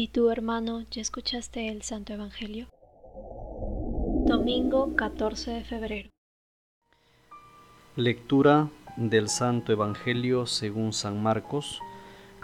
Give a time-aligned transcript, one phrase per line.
[0.00, 2.68] ¿Y tú, hermano, ya escuchaste el Santo Evangelio?
[4.26, 6.10] Domingo 14 de febrero.
[7.96, 11.80] Lectura del Santo Evangelio según San Marcos,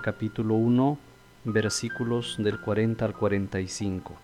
[0.02, 0.98] capítulo 1,
[1.44, 4.23] versículos del 40 al 45.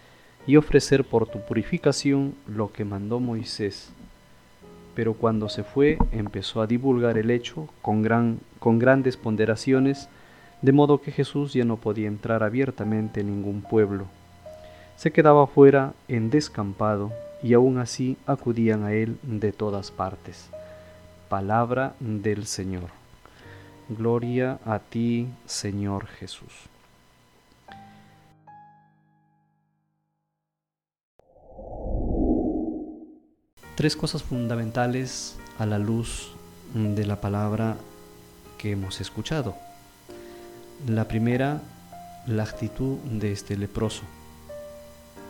[0.47, 3.91] y ofrecer por tu purificación lo que mandó Moisés.
[4.95, 10.09] Pero cuando se fue, empezó a divulgar el hecho con, gran, con grandes ponderaciones,
[10.61, 14.05] de modo que Jesús ya no podía entrar abiertamente en ningún pueblo.
[14.95, 20.49] Se quedaba fuera en descampado y aún así acudían a él de todas partes.
[21.29, 22.89] Palabra del Señor.
[23.89, 26.70] Gloria a ti, Señor Jesús.
[33.81, 36.33] Tres cosas fundamentales a la luz
[36.75, 37.77] de la palabra
[38.59, 39.55] que hemos escuchado.
[40.85, 41.63] La primera,
[42.27, 44.03] la actitud de este leproso,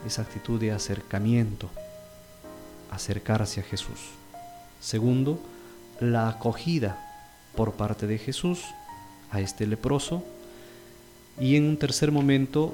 [0.05, 1.69] esa actitud de acercamiento,
[2.91, 3.99] acercarse a Jesús.
[4.81, 5.39] Segundo,
[6.01, 6.99] la acogida
[7.55, 8.65] por parte de Jesús
[9.31, 10.25] a este leproso.
[11.39, 12.73] Y en un tercer momento,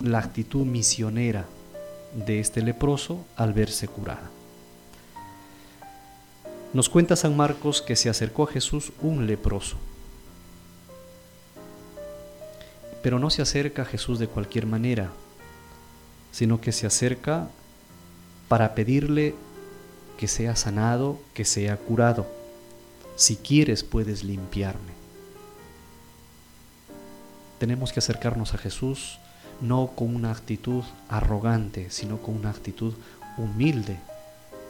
[0.00, 1.44] la actitud misionera
[2.14, 4.30] de este leproso al verse curada.
[6.74, 9.76] Nos cuenta San Marcos que se acercó a Jesús un leproso.
[13.00, 15.12] Pero no se acerca a Jesús de cualquier manera,
[16.32, 17.48] sino que se acerca
[18.48, 19.36] para pedirle
[20.18, 22.26] que sea sanado, que sea curado.
[23.14, 24.94] Si quieres puedes limpiarme.
[27.60, 29.20] Tenemos que acercarnos a Jesús
[29.60, 32.94] no con una actitud arrogante, sino con una actitud
[33.38, 33.96] humilde,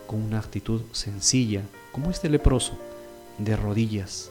[0.07, 2.79] con una actitud sencilla, como este leproso,
[3.39, 4.31] de rodillas,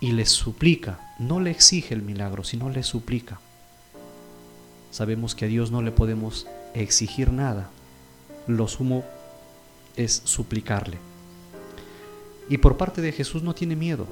[0.00, 3.38] y le suplica, no le exige el milagro, sino le suplica.
[4.90, 7.70] Sabemos que a Dios no le podemos exigir nada,
[8.46, 9.04] lo sumo
[9.96, 10.98] es suplicarle.
[12.48, 14.06] Y por parte de Jesús no tiene miedo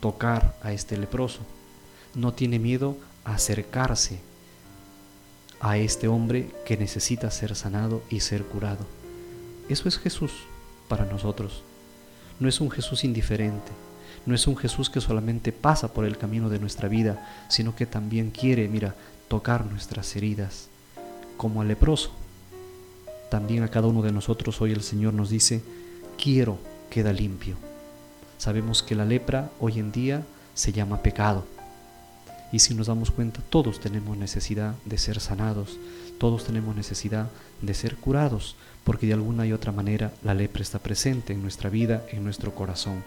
[0.00, 1.40] tocar a este leproso,
[2.14, 4.20] no tiene miedo acercarse
[5.60, 8.84] a este hombre que necesita ser sanado y ser curado.
[9.68, 10.32] Eso es Jesús
[10.88, 11.62] para nosotros.
[12.40, 13.72] No es un Jesús indiferente,
[14.24, 17.86] no es un Jesús que solamente pasa por el camino de nuestra vida, sino que
[17.86, 18.94] también quiere, mira,
[19.28, 20.68] tocar nuestras heridas,
[21.36, 22.10] como al leproso.
[23.30, 25.62] También a cada uno de nosotros hoy el Señor nos dice,
[26.22, 26.58] quiero,
[26.90, 27.56] queda limpio.
[28.38, 30.22] Sabemos que la lepra hoy en día
[30.54, 31.44] se llama pecado.
[32.52, 35.78] Y si nos damos cuenta, todos tenemos necesidad de ser sanados,
[36.18, 37.28] todos tenemos necesidad
[37.60, 41.68] de ser curados, porque de alguna y otra manera la lepra está presente en nuestra
[41.68, 43.02] vida, en nuestro corazón.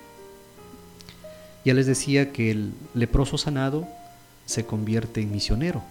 [1.66, 3.88] Ya les decía que el leproso sanado
[4.46, 5.84] se convierte en misionero.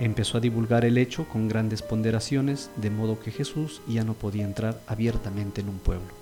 [0.00, 4.44] Empezó a divulgar el hecho con grandes ponderaciones, de modo que Jesús ya no podía
[4.44, 6.12] entrar abiertamente en un pueblo.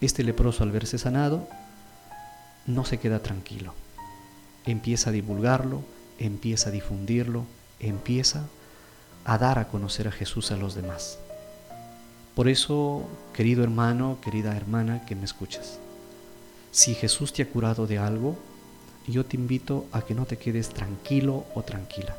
[0.00, 1.48] Este leproso al verse sanado
[2.66, 3.74] no se queda tranquilo.
[4.66, 5.82] Empieza a divulgarlo,
[6.18, 7.44] empieza a difundirlo,
[7.80, 8.46] empieza
[9.24, 11.18] a dar a conocer a Jesús a los demás.
[12.34, 15.78] Por eso, querido hermano, querida hermana que me escuchas,
[16.72, 18.36] si Jesús te ha curado de algo,
[19.06, 22.16] yo te invito a que no te quedes tranquilo o tranquila.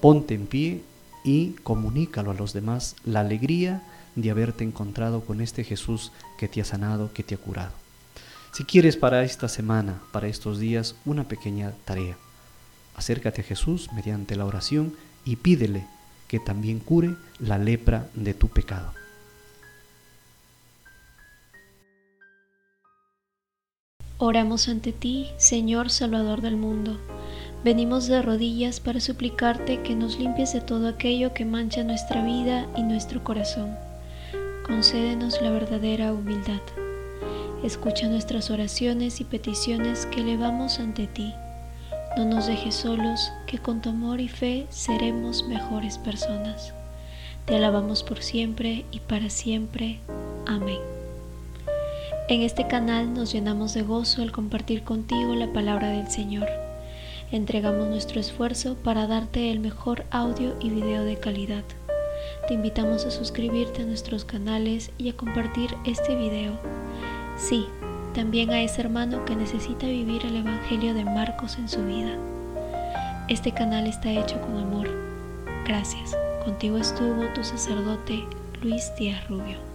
[0.00, 0.82] Ponte en pie
[1.24, 3.82] y comunícalo a los demás la alegría
[4.16, 7.72] de haberte encontrado con este Jesús que te ha sanado, que te ha curado.
[8.52, 12.16] Si quieres para esta semana, para estos días, una pequeña tarea,
[12.96, 15.86] acércate a Jesús mediante la oración y pídele
[16.26, 18.92] que también cure la lepra de tu pecado.
[24.20, 26.98] Oramos ante ti, Señor Salvador del mundo.
[27.62, 32.66] Venimos de rodillas para suplicarte que nos limpies de todo aquello que mancha nuestra vida
[32.76, 33.76] y nuestro corazón.
[34.66, 36.60] Concédenos la verdadera humildad.
[37.64, 41.34] Escucha nuestras oraciones y peticiones que elevamos ante ti.
[42.16, 46.72] No nos dejes solos, que con tu amor y fe seremos mejores personas.
[47.46, 49.98] Te alabamos por siempre y para siempre.
[50.46, 50.78] Amén.
[52.28, 56.48] En este canal nos llenamos de gozo al compartir contigo la palabra del Señor.
[57.32, 61.64] Entregamos nuestro esfuerzo para darte el mejor audio y video de calidad.
[62.46, 66.52] Te invitamos a suscribirte a nuestros canales y a compartir este video.
[67.38, 67.68] Sí,
[68.14, 72.18] también a ese hermano que necesita vivir el Evangelio de Marcos en su vida.
[73.28, 74.88] Este canal está hecho con amor.
[75.64, 76.16] Gracias.
[76.44, 78.24] Contigo estuvo tu sacerdote
[78.60, 79.67] Luis Díaz Rubio.